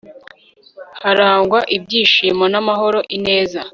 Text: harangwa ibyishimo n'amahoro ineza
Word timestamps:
harangwa 1.03 1.59
ibyishimo 1.75 2.43
n'amahoro 2.53 2.99
ineza 3.15 3.61